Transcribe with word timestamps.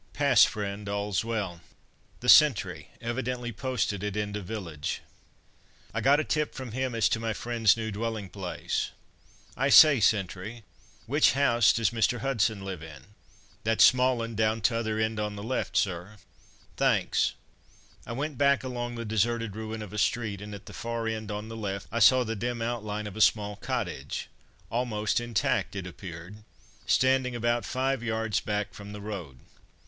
"Pass, 0.13 0.43
friend, 0.43 0.89
all's 0.89 1.23
well." 1.23 1.61
The 2.21 2.27
sentry, 2.29 2.87
evidently 2.99 3.51
posted 3.51 4.03
at 4.03 4.17
end 4.17 4.35
of 4.35 4.45
village. 4.47 5.01
I 5.93 6.01
got 6.01 6.19
a 6.19 6.23
tip 6.23 6.55
from 6.55 6.71
him 6.71 6.95
as 6.95 7.07
to 7.09 7.19
my 7.19 7.33
friend's 7.33 7.77
new 7.77 7.91
dwelling 7.91 8.27
place. 8.27 8.89
"I 9.55 9.69
say, 9.69 9.99
Sentry, 9.99 10.63
which 11.05 11.33
house 11.33 11.71
does 11.71 11.91
Mr. 11.91 12.21
Hudson 12.21 12.65
live 12.65 12.81
in?" 12.81 13.13
"That 13.63 13.79
small 13.79 14.23
'un 14.23 14.33
down 14.33 14.61
t'other 14.61 14.97
end 14.97 15.19
on 15.19 15.35
the 15.35 15.43
left, 15.43 15.77
sir." 15.77 16.17
"Thanks." 16.77 17.33
I 18.03 18.13
went 18.13 18.39
back 18.39 18.63
along 18.63 18.95
the 18.95 19.05
deserted 19.05 19.55
ruin 19.55 19.83
of 19.83 19.93
a 19.93 19.99
street, 19.99 20.41
and 20.41 20.55
at 20.55 20.65
the 20.65 20.73
far 20.73 21.07
end 21.07 21.29
on 21.29 21.47
the 21.47 21.55
left 21.55 21.85
I 21.91 21.99
saw 21.99 22.23
the 22.23 22.35
dim 22.35 22.59
outline 22.59 23.05
of 23.05 23.15
a 23.15 23.21
small 23.21 23.55
cottage, 23.55 24.29
almost 24.71 25.19
intact 25.19 25.75
it 25.75 25.85
appeared, 25.85 26.37
standing 26.87 27.35
about 27.35 27.65
five 27.65 28.01
yards 28.01 28.39
back 28.39 28.73
from 28.73 28.93
the 28.93 28.99
road. 29.01 29.37